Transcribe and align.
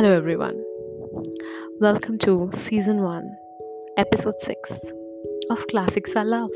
Hello, 0.00 0.16
everyone. 0.16 0.58
Welcome 1.78 2.16
to 2.20 2.48
Season 2.54 3.02
1, 3.02 3.36
Episode 3.98 4.40
6 4.40 4.92
of 5.50 5.66
Classics 5.66 6.16
I 6.16 6.22
Love. 6.22 6.48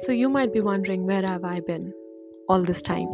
So, 0.00 0.10
you 0.10 0.28
might 0.28 0.52
be 0.52 0.60
wondering 0.60 1.06
where 1.06 1.24
have 1.24 1.44
I 1.44 1.60
been 1.60 1.92
all 2.48 2.64
this 2.64 2.80
time? 2.80 3.06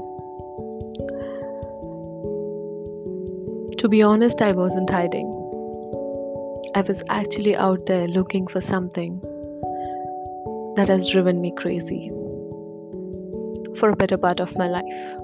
To 3.76 3.88
be 3.90 4.00
honest, 4.00 4.40
I 4.40 4.52
wasn't 4.52 4.88
hiding. 4.88 5.28
I 6.74 6.80
was 6.80 7.04
actually 7.10 7.54
out 7.54 7.84
there 7.84 8.08
looking 8.08 8.46
for 8.46 8.62
something 8.62 9.20
that 10.76 10.88
has 10.88 11.10
driven 11.10 11.42
me 11.42 11.52
crazy 11.58 12.10
for 13.76 13.90
a 13.90 13.96
better 13.96 14.16
part 14.16 14.40
of 14.40 14.56
my 14.56 14.66
life. 14.66 15.21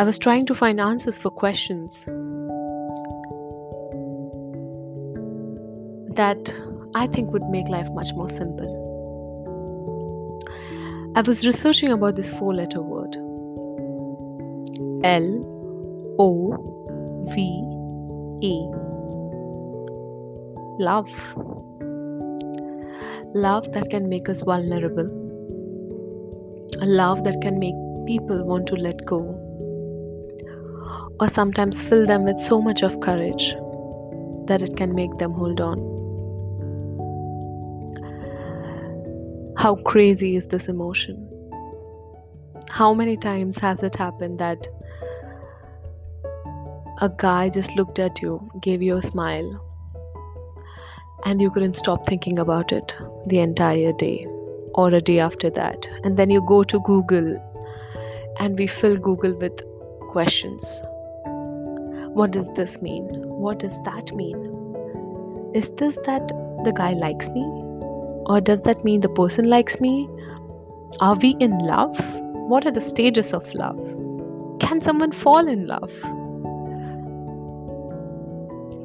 I 0.00 0.02
was 0.02 0.18
trying 0.18 0.46
to 0.46 0.54
find 0.54 0.80
answers 0.80 1.18
for 1.18 1.30
questions 1.30 2.06
that 6.16 6.50
I 6.94 7.06
think 7.06 7.32
would 7.32 7.44
make 7.50 7.68
life 7.68 7.86
much 7.90 8.14
more 8.14 8.30
simple. 8.30 8.78
I 11.16 11.20
was 11.20 11.46
researching 11.46 11.92
about 11.92 12.16
this 12.16 12.32
four 12.32 12.54
letter 12.54 12.80
word 12.80 13.14
L 15.04 15.26
O 16.18 17.26
V 17.34 17.42
E. 18.40 18.54
Love. 20.82 21.10
Love 23.34 23.70
that 23.74 23.90
can 23.90 24.08
make 24.08 24.30
us 24.30 24.40
vulnerable. 24.40 25.10
A 26.80 26.86
love 26.86 27.22
that 27.24 27.38
can 27.42 27.58
make 27.58 27.74
people 28.06 28.42
want 28.46 28.66
to 28.68 28.76
let 28.76 29.04
go 29.04 29.48
or 31.20 31.28
sometimes 31.28 31.82
fill 31.82 32.06
them 32.06 32.24
with 32.24 32.40
so 32.40 32.60
much 32.62 32.82
of 32.82 32.98
courage 33.00 33.54
that 34.46 34.62
it 34.62 34.76
can 34.76 34.94
make 34.94 35.16
them 35.18 35.32
hold 35.32 35.60
on. 35.60 35.78
How 39.58 39.74
crazy 39.76 40.36
is 40.36 40.46
this 40.46 40.68
emotion? 40.68 41.26
How 42.70 42.94
many 42.94 43.18
times 43.18 43.58
has 43.58 43.82
it 43.82 43.96
happened 43.96 44.38
that 44.38 44.66
a 47.02 47.10
guy 47.18 47.50
just 47.50 47.76
looked 47.76 47.98
at 47.98 48.22
you, 48.22 48.50
gave 48.62 48.80
you 48.80 48.96
a 48.96 49.02
smile, 49.02 49.66
and 51.26 51.42
you 51.42 51.50
couldn't 51.50 51.76
stop 51.76 52.06
thinking 52.06 52.38
about 52.38 52.72
it 52.72 52.96
the 53.26 53.40
entire 53.40 53.92
day 53.92 54.26
or 54.74 54.88
a 54.88 55.02
day 55.02 55.18
after 55.18 55.50
that? 55.50 55.86
And 56.02 56.16
then 56.16 56.30
you 56.30 56.42
go 56.46 56.64
to 56.64 56.80
Google 56.80 57.36
and 58.38 58.58
we 58.58 58.66
fill 58.66 58.96
Google 58.96 59.34
with 59.34 59.60
questions 60.08 60.80
what 62.20 62.32
does 62.32 62.48
this 62.54 62.82
mean? 62.82 63.04
What 63.42 63.60
does 63.60 63.82
that 63.84 64.12
mean? 64.14 64.40
Is 65.54 65.70
this 65.76 65.96
that 66.04 66.28
the 66.64 66.72
guy 66.76 66.92
likes 66.92 67.30
me? 67.30 67.40
Or 68.26 68.42
does 68.42 68.60
that 68.66 68.84
mean 68.84 69.00
the 69.00 69.08
person 69.08 69.48
likes 69.48 69.80
me? 69.80 70.06
Are 71.00 71.14
we 71.14 71.30
in 71.40 71.56
love? 71.60 71.98
What 72.50 72.66
are 72.66 72.70
the 72.70 72.82
stages 72.82 73.32
of 73.32 73.54
love? 73.54 73.80
Can 74.60 74.82
someone 74.82 75.12
fall 75.12 75.48
in 75.48 75.66
love? 75.66 75.90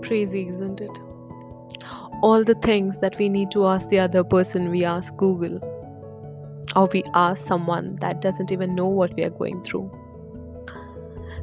Crazy, 0.07 0.47
isn't 0.47 0.79
it? 0.79 0.97
All 2.23 2.41
the 2.45 2.55
things 2.63 2.99
that 2.99 3.19
we 3.19 3.27
need 3.27 3.51
to 3.51 3.67
ask 3.67 3.89
the 3.89 3.99
other 3.99 4.23
person, 4.23 4.71
we 4.71 4.85
ask 4.85 5.13
Google. 5.17 5.59
Or 6.73 6.87
we 6.93 7.03
ask 7.13 7.45
someone 7.45 7.97
that 7.99 8.21
doesn't 8.21 8.53
even 8.53 8.75
know 8.75 8.87
what 8.87 9.13
we 9.17 9.25
are 9.25 9.37
going 9.41 9.61
through. 9.63 9.91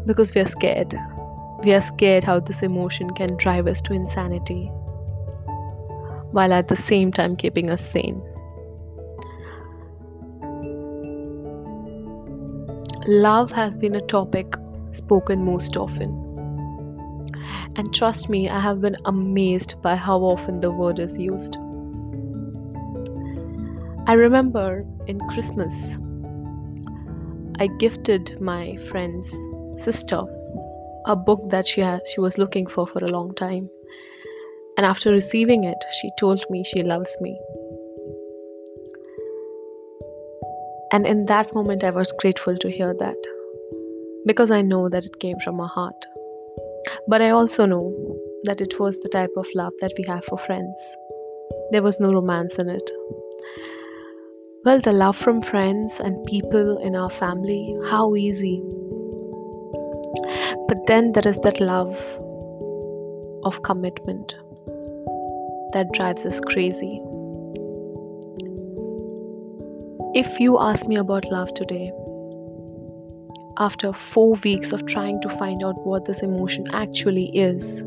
Because 0.06 0.34
we 0.34 0.40
are 0.40 0.46
scared 0.58 0.98
we 1.64 1.72
are 1.72 1.80
scared 1.80 2.24
how 2.24 2.40
this 2.40 2.62
emotion 2.62 3.10
can 3.10 3.36
drive 3.36 3.66
us 3.66 3.80
to 3.82 3.92
insanity, 3.92 4.66
while 6.32 6.52
at 6.52 6.68
the 6.68 6.76
same 6.76 7.12
time 7.12 7.36
keeping 7.36 7.70
us 7.70 7.88
sane. 7.90 8.20
Love 13.06 13.50
has 13.52 13.76
been 13.76 13.94
a 13.94 14.00
topic 14.00 14.46
spoken 14.90 15.44
most 15.44 15.76
often. 15.76 16.18
And 17.76 17.92
trust 17.94 18.28
me, 18.28 18.48
I 18.48 18.60
have 18.60 18.80
been 18.80 18.96
amazed 19.04 19.80
by 19.82 19.96
how 19.96 20.18
often 20.20 20.60
the 20.60 20.70
word 20.70 20.98
is 20.98 21.16
used. 21.16 21.56
I 24.06 24.14
remember 24.14 24.84
in 25.06 25.20
Christmas, 25.28 25.96
I 27.58 27.68
gifted 27.78 28.40
my 28.40 28.76
friend's 28.76 29.36
sister 29.76 30.24
a 31.06 31.16
book 31.16 31.50
that 31.50 31.66
she 31.66 31.80
has 31.80 32.00
she 32.12 32.20
was 32.20 32.38
looking 32.38 32.66
for 32.66 32.86
for 32.86 33.04
a 33.04 33.10
long 33.10 33.34
time. 33.34 33.68
And 34.76 34.86
after 34.86 35.10
receiving 35.10 35.64
it 35.64 35.84
she 36.00 36.10
told 36.18 36.44
me 36.50 36.64
she 36.64 36.82
loves 36.82 37.16
me. 37.20 37.38
And 40.92 41.06
in 41.06 41.26
that 41.26 41.54
moment 41.54 41.84
i 41.84 41.90
was 41.90 42.12
grateful 42.20 42.56
to 42.56 42.70
hear 42.70 42.94
that. 42.98 43.16
Because 44.26 44.50
i 44.50 44.62
know 44.62 44.88
that 44.88 45.04
it 45.04 45.18
came 45.20 45.38
from 45.44 45.58
her 45.58 45.66
heart. 45.66 46.06
But 47.08 47.22
i 47.22 47.30
also 47.30 47.66
know 47.66 47.84
that 48.44 48.60
it 48.60 48.78
was 48.78 48.98
the 49.00 49.08
type 49.08 49.36
of 49.36 49.46
love 49.54 49.72
that 49.80 49.92
we 49.98 50.04
have 50.08 50.24
for 50.24 50.38
friends. 50.38 50.96
There 51.70 51.82
was 51.82 52.00
no 52.00 52.12
romance 52.12 52.56
in 52.56 52.68
it. 52.68 52.90
Well 54.64 54.80
the 54.80 54.92
love 54.92 55.16
from 55.16 55.42
friends 55.42 55.98
and 55.98 56.24
people 56.26 56.78
in 56.78 56.94
our 56.94 57.10
family 57.10 57.76
how 57.90 58.14
easy 58.14 58.62
but 60.68 60.86
then 60.86 61.12
there 61.12 61.26
is 61.26 61.38
that 61.40 61.60
love 61.60 61.96
of 63.44 63.62
commitment 63.62 64.36
that 65.72 65.92
drives 65.92 66.24
us 66.26 66.40
crazy. 66.40 67.00
If 70.14 70.38
you 70.38 70.58
ask 70.58 70.86
me 70.86 70.96
about 70.96 71.24
love 71.30 71.54
today, 71.54 71.90
after 73.58 73.92
four 73.92 74.34
weeks 74.44 74.72
of 74.72 74.86
trying 74.86 75.20
to 75.22 75.28
find 75.30 75.64
out 75.64 75.86
what 75.86 76.04
this 76.04 76.22
emotion 76.22 76.66
actually 76.72 77.26
is, 77.36 77.80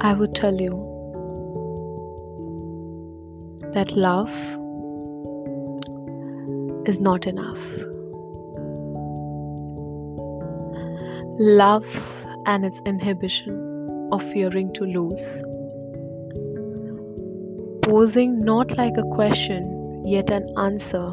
I 0.00 0.12
would 0.12 0.34
tell 0.34 0.60
you 0.60 0.90
that 3.72 3.92
love 3.92 4.30
is 6.86 7.00
not 7.00 7.26
enough. 7.26 7.83
Love 11.38 11.86
and 12.46 12.64
its 12.64 12.80
inhibition 12.86 14.08
of 14.12 14.22
fearing 14.32 14.72
to 14.74 14.84
lose. 14.84 15.42
Posing 17.82 18.44
not 18.44 18.76
like 18.78 18.96
a 18.96 19.02
question, 19.02 20.04
yet 20.06 20.30
an 20.30 20.48
answer, 20.56 21.08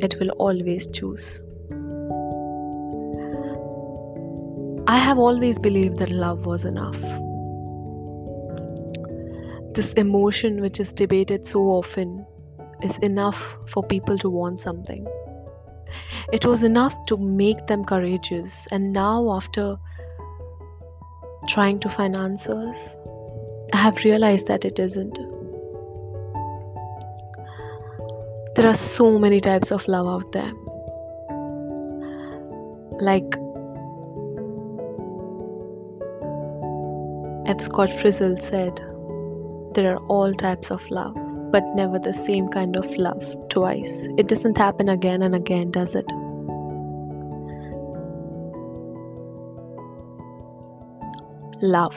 it 0.00 0.16
will 0.18 0.30
always 0.30 0.88
choose. 0.88 1.40
I 4.88 4.98
have 4.98 5.18
always 5.18 5.58
believed 5.60 5.98
that 5.98 6.10
love 6.10 6.46
was 6.46 6.64
enough. 6.64 7.00
This 9.74 9.92
emotion, 9.92 10.60
which 10.60 10.80
is 10.80 10.92
debated 10.92 11.46
so 11.46 11.60
often, 11.60 12.26
is 12.82 12.98
enough 12.98 13.40
for 13.68 13.84
people 13.84 14.18
to 14.18 14.28
want 14.28 14.60
something. 14.60 15.06
It 16.32 16.44
was 16.44 16.62
enough 16.62 16.94
to 17.06 17.16
make 17.16 17.66
them 17.66 17.84
courageous, 17.84 18.66
and 18.70 18.92
now, 18.92 19.32
after 19.32 19.76
trying 21.48 21.80
to 21.80 21.88
find 21.88 22.14
answers, 22.14 22.76
I 23.72 23.78
have 23.78 24.04
realized 24.04 24.46
that 24.46 24.64
it 24.64 24.78
isn't. 24.78 25.18
There 28.56 28.66
are 28.66 28.74
so 28.74 29.18
many 29.18 29.40
types 29.40 29.70
of 29.70 29.86
love 29.88 30.06
out 30.06 30.32
there. 30.32 30.52
Like 33.00 33.34
F. 37.46 37.60
Scott 37.62 37.90
Fitzgerald 37.90 38.42
said, 38.42 38.80
there 39.74 39.94
are 39.94 40.04
all 40.08 40.34
types 40.34 40.70
of 40.70 40.82
love 40.90 41.16
but 41.50 41.64
never 41.74 41.98
the 41.98 42.12
same 42.12 42.48
kind 42.48 42.76
of 42.76 42.86
love 42.96 43.24
twice. 43.48 44.06
It 44.16 44.28
doesn't 44.28 44.56
happen 44.56 44.88
again 44.88 45.22
and 45.22 45.34
again, 45.34 45.70
does 45.70 45.94
it? 45.94 46.06
Love. 51.62 51.96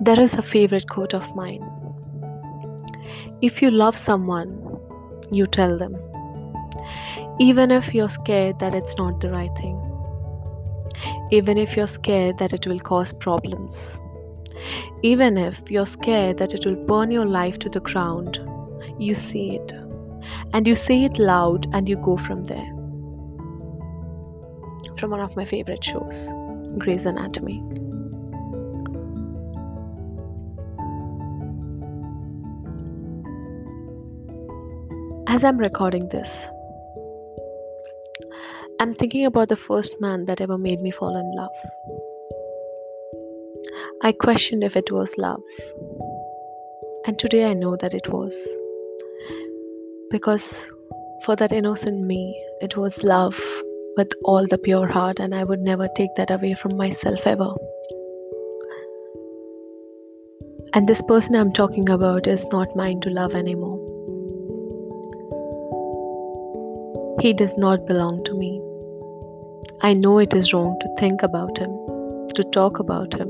There 0.00 0.20
is 0.20 0.34
a 0.34 0.42
favorite 0.42 0.88
quote 0.88 1.14
of 1.14 1.34
mine. 1.34 1.62
If 3.40 3.60
you 3.60 3.70
love 3.70 3.96
someone, 3.96 4.78
you 5.30 5.46
tell 5.46 5.78
them. 5.78 5.96
Even 7.38 7.70
if 7.70 7.94
you're 7.94 8.08
scared 8.08 8.58
that 8.60 8.74
it's 8.74 8.96
not 8.96 9.20
the 9.20 9.30
right 9.30 9.54
thing. 9.56 9.80
Even 11.30 11.58
if 11.58 11.76
you're 11.76 11.86
scared 11.88 12.38
that 12.38 12.52
it 12.52 12.66
will 12.66 12.80
cause 12.80 13.12
problems 13.12 13.98
even 15.02 15.36
if 15.36 15.70
you're 15.70 15.86
scared 15.86 16.38
that 16.38 16.54
it 16.54 16.64
will 16.64 16.74
burn 16.86 17.10
your 17.10 17.26
life 17.26 17.58
to 17.60 17.68
the 17.68 17.80
ground, 17.80 18.40
you 18.98 19.14
say 19.14 19.60
it. 19.60 19.72
and 20.52 20.66
you 20.66 20.74
say 20.74 21.04
it 21.04 21.18
loud 21.18 21.66
and 21.72 21.88
you 21.88 21.96
go 21.96 22.16
from 22.16 22.42
there. 22.44 22.72
From 24.98 25.10
one 25.10 25.20
of 25.20 25.36
my 25.36 25.44
favorite 25.44 25.84
shows, 25.84 26.32
Grey's 26.78 27.06
Anatomy. 27.06 27.62
As 35.28 35.42
I'm 35.42 35.58
recording 35.58 36.08
this, 36.10 36.48
I'm 38.78 38.94
thinking 38.94 39.24
about 39.24 39.48
the 39.48 39.56
first 39.56 39.94
man 40.00 40.26
that 40.26 40.40
ever 40.40 40.58
made 40.58 40.80
me 40.80 40.90
fall 40.90 41.16
in 41.16 41.30
love. 41.34 41.50
I 44.02 44.12
questioned 44.12 44.62
if 44.62 44.76
it 44.76 44.92
was 44.92 45.16
love. 45.16 45.40
And 47.06 47.18
today 47.18 47.44
I 47.44 47.54
know 47.54 47.76
that 47.76 47.94
it 47.94 48.08
was. 48.08 48.34
Because 50.10 50.64
for 51.24 51.36
that 51.36 51.52
innocent 51.52 52.02
me, 52.02 52.38
it 52.60 52.76
was 52.76 53.02
love 53.02 53.40
with 53.96 54.12
all 54.24 54.46
the 54.46 54.58
pure 54.58 54.86
heart, 54.86 55.20
and 55.20 55.34
I 55.34 55.44
would 55.44 55.60
never 55.60 55.88
take 55.96 56.14
that 56.16 56.30
away 56.30 56.54
from 56.54 56.76
myself 56.76 57.26
ever. 57.26 57.50
And 60.74 60.86
this 60.86 61.02
person 61.02 61.34
I'm 61.34 61.52
talking 61.52 61.88
about 61.88 62.26
is 62.26 62.46
not 62.52 62.76
mine 62.76 63.00
to 63.00 63.10
love 63.10 63.34
anymore. 63.34 63.78
He 67.20 67.32
does 67.32 67.56
not 67.56 67.86
belong 67.86 68.22
to 68.24 68.34
me. 68.34 68.60
I 69.80 69.94
know 69.94 70.18
it 70.18 70.34
is 70.34 70.52
wrong 70.52 70.76
to 70.80 70.94
think 70.98 71.22
about 71.22 71.56
him, 71.56 71.70
to 72.34 72.44
talk 72.52 72.78
about 72.78 73.14
him, 73.14 73.28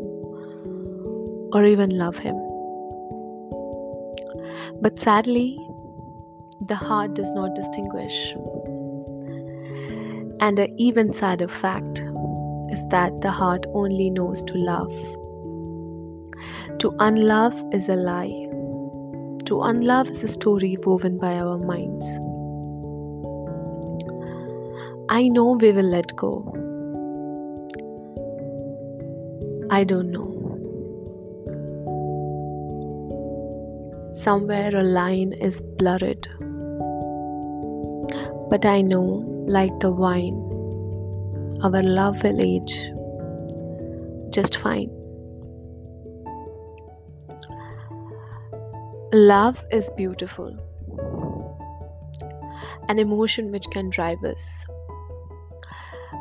or 1.53 1.65
even 1.65 1.97
love 1.97 2.17
him. 2.17 2.37
But 4.81 4.99
sadly, 4.99 5.57
the 6.61 6.75
heart 6.75 7.15
does 7.15 7.31
not 7.31 7.55
distinguish. 7.55 8.35
And 10.41 10.59
an 10.59 10.75
even 10.79 11.13
sadder 11.13 11.49
fact 11.49 12.01
is 12.71 12.85
that 12.89 13.21
the 13.21 13.31
heart 13.31 13.67
only 13.73 14.11
knows 14.11 14.43
to 14.43 14.55
love. 14.55 14.93
To 16.81 16.95
unlove 16.99 17.55
is 17.73 17.89
a 17.89 17.97
lie. 17.97 18.49
To 19.47 19.63
unlove 19.63 20.09
is 20.11 20.23
a 20.23 20.29
story 20.29 20.77
woven 20.85 21.19
by 21.19 21.37
our 21.37 21.59
minds. 21.59 22.07
I 25.09 25.29
know 25.29 25.53
we 25.53 25.73
will 25.73 25.89
let 25.89 26.15
go. 26.17 26.53
I 29.71 29.85
don't 29.85 30.11
know. 30.11 30.33
Somewhere 34.13 34.77
a 34.77 34.83
line 34.83 35.33
is 35.35 35.61
blurred. 35.61 36.29
But 38.51 38.67
I 38.67 38.81
know, 38.81 39.36
like 39.47 39.79
the 39.81 39.91
wine, 39.91 40.37
our 41.63 41.83
love 41.83 42.23
will 42.23 42.41
age 42.45 42.77
just 44.31 44.59
fine. 44.59 44.91
Love 49.13 49.65
is 49.71 49.89
beautiful, 49.97 50.55
an 52.89 52.99
emotion 52.99 53.51
which 53.51 53.67
can 53.73 53.89
drive 53.89 54.23
us 54.25 54.67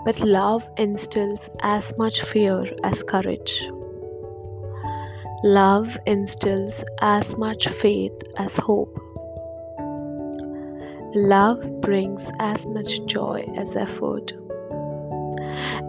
but 0.06 0.20
love 0.20 0.64
instills 0.78 1.50
as 1.62 1.92
much 1.98 2.22
fear 2.22 2.64
as 2.84 3.02
courage. 3.02 3.68
Love 5.44 5.98
instills 6.06 6.84
as 7.02 7.36
much 7.38 7.68
faith 7.68 8.14
as 8.38 8.56
hope. 8.56 8.96
Love 11.16 11.82
brings 11.82 12.30
as 12.40 12.68
much 12.68 13.04
joy 13.06 13.50
as 13.56 13.76
effort. 13.76 14.34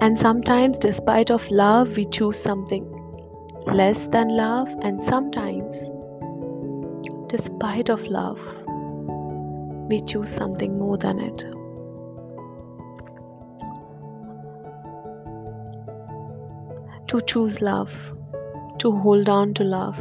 And 0.01 0.19
sometimes, 0.19 0.79
despite 0.79 1.31
of 1.31 1.51
love, 1.51 1.97
we 1.97 2.07
choose 2.07 2.41
something 2.41 2.85
less 3.67 4.07
than 4.07 4.37
love, 4.37 4.69
and 4.83 5.05
sometimes, 5.05 5.91
despite 7.29 7.91
of 7.91 8.03
love, 8.05 8.41
we 9.91 10.01
choose 10.01 10.31
something 10.31 10.79
more 10.79 10.97
than 10.97 11.19
it. 11.19 11.45
to 17.09 17.21
choose 17.21 17.61
love, 17.61 17.93
to 18.79 18.91
hold 18.91 19.29
on 19.29 19.55
to 19.55 19.65
love, 19.65 19.99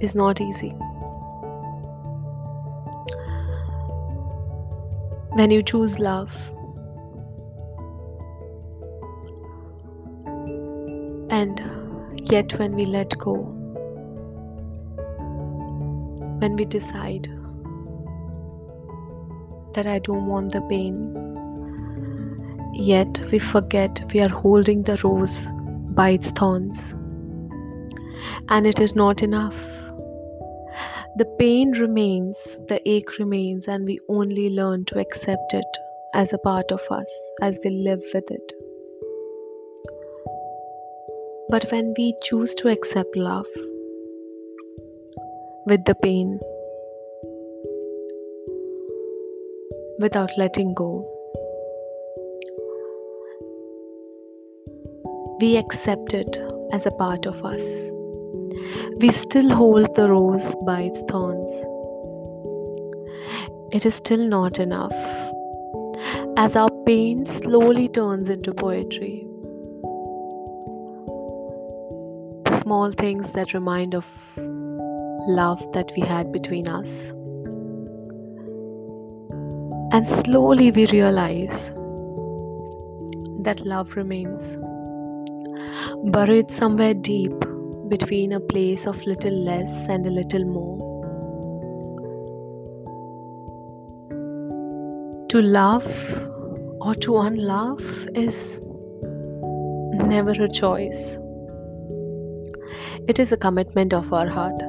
is 0.00 0.14
not 0.14 0.40
easy. 0.40 0.74
When 5.38 5.50
you 5.52 5.62
choose 5.62 5.98
love, 5.98 6.30
and 11.30 11.60
uh, 11.60 12.22
yet 12.34 12.58
when 12.58 12.74
we 12.74 12.86
let 12.86 13.16
go, 13.18 13.34
when 16.40 16.56
we 16.56 16.64
decide 16.64 17.30
that 19.74 19.86
I 19.86 19.98
don't 20.00 20.26
want 20.26 20.52
the 20.52 20.60
pain 20.62 21.28
Yet 22.78 23.20
we 23.32 23.40
forget 23.40 24.04
we 24.14 24.20
are 24.20 24.28
holding 24.28 24.84
the 24.84 25.00
rose 25.02 25.44
by 25.96 26.10
its 26.10 26.30
thorns. 26.30 26.92
And 28.48 28.68
it 28.68 28.78
is 28.78 28.94
not 28.94 29.20
enough. 29.20 29.56
The 31.18 31.24
pain 31.36 31.72
remains, 31.72 32.58
the 32.68 32.80
ache 32.88 33.18
remains, 33.18 33.66
and 33.66 33.84
we 33.84 33.98
only 34.08 34.50
learn 34.50 34.84
to 34.84 35.00
accept 35.00 35.52
it 35.52 35.78
as 36.14 36.32
a 36.32 36.38
part 36.38 36.70
of 36.70 36.80
us 36.92 37.12
as 37.42 37.58
we 37.64 37.70
live 37.70 38.00
with 38.14 38.30
it. 38.30 38.52
But 41.48 41.72
when 41.72 41.92
we 41.98 42.14
choose 42.22 42.54
to 42.54 42.68
accept 42.68 43.16
love 43.16 43.48
with 45.66 45.84
the 45.86 45.96
pain, 45.96 46.38
without 49.98 50.30
letting 50.38 50.72
go, 50.74 51.04
we 55.40 55.56
accept 55.56 56.14
it 56.14 56.38
as 56.70 56.86
a 56.86 56.92
part 56.92 57.26
of 57.26 57.44
us. 57.44 57.90
We 59.00 59.12
still 59.12 59.50
hold 59.54 59.94
the 59.94 60.08
rose 60.08 60.54
by 60.66 60.82
its 60.82 61.00
thorns. 61.10 61.52
It 63.70 63.84
is 63.86 63.94
still 63.94 64.26
not 64.26 64.58
enough. 64.58 64.92
As 66.36 66.56
our 66.56 66.70
pain 66.86 67.26
slowly 67.26 67.88
turns 67.88 68.30
into 68.30 68.54
poetry, 68.54 69.26
the 72.44 72.56
small 72.62 72.92
things 72.92 73.32
that 73.32 73.54
remind 73.54 73.94
of 73.94 74.04
love 75.28 75.62
that 75.72 75.92
we 75.96 76.02
had 76.02 76.32
between 76.32 76.68
us. 76.68 77.10
And 79.92 80.08
slowly 80.08 80.70
we 80.70 80.86
realize 80.86 81.72
that 83.42 83.60
love 83.64 83.96
remains 83.96 84.56
buried 86.12 86.50
somewhere 86.50 86.94
deep 86.94 87.47
between 87.88 88.32
a 88.32 88.40
place 88.40 88.86
of 88.86 89.04
little 89.06 89.32
less 89.32 89.70
and 89.88 90.06
a 90.06 90.10
little 90.10 90.44
more. 90.44 90.78
To 95.30 95.42
love 95.42 95.86
or 96.80 96.94
to 96.94 97.18
unlove 97.18 97.82
is 98.14 98.60
never 98.62 100.30
a 100.30 100.48
choice. 100.48 101.18
It 103.08 103.18
is 103.18 103.32
a 103.32 103.36
commitment 103.36 103.92
of 103.92 104.12
our 104.12 104.28
heart. 104.28 104.62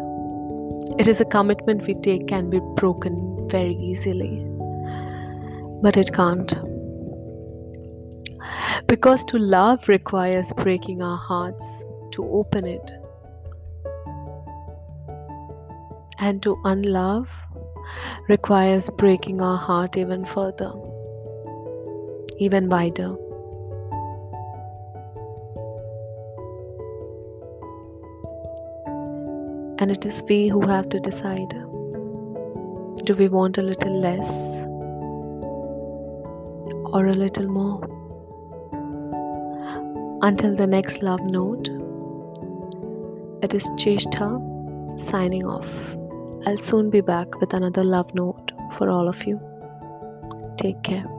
It 0.98 1.08
is 1.08 1.22
a 1.22 1.26
commitment 1.26 1.86
we 1.88 1.96
take 1.96 2.28
can 2.28 2.50
be 2.50 2.60
broken 2.76 3.48
very 3.50 3.76
easily, 3.76 4.46
but 5.82 5.98
it 5.98 6.12
can't. 6.14 6.54
Because 8.88 9.24
to 9.26 9.38
love 9.38 9.88
requires 9.88 10.52
breaking 10.54 11.02
our 11.02 11.18
hearts 11.18 11.86
to 12.12 12.26
open 12.30 12.66
it. 12.66 12.92
And 16.20 16.44
to 16.44 16.60
unlove 16.66 17.30
requires 18.28 18.90
breaking 18.98 19.42
our 19.42 19.58
heart 19.58 19.98
even 19.98 20.26
further, 20.26 20.74
even 22.38 22.70
wider. 22.70 23.16
And 29.80 29.92
it 29.92 30.06
is 30.06 30.22
we 30.28 30.50
who 30.50 30.68
have 30.68 30.90
to 30.90 31.00
decide 31.00 31.56
do 33.06 33.16
we 33.16 33.28
want 33.28 33.58
a 33.58 33.62
little 33.62 34.00
less 34.00 34.30
or 36.94 37.08
a 37.08 37.14
little 37.14 37.48
more? 37.48 37.82
Until 40.22 40.56
the 40.56 40.68
next 40.68 41.02
love 41.02 41.22
note, 41.22 41.70
it 43.42 43.54
is 43.54 43.66
Cheshta 43.78 44.30
signing 45.00 45.46
off. 45.46 45.99
I'll 46.46 46.58
soon 46.60 46.90
be 46.90 47.02
back 47.02 47.40
with 47.40 47.54
another 47.54 47.84
love 47.84 48.14
note 48.16 48.52
for 48.78 48.90
all 48.90 49.08
of 49.10 49.26
you. 49.26 49.40
Take 50.58 50.82
care. 50.84 51.19